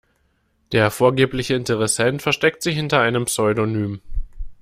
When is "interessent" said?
1.53-2.23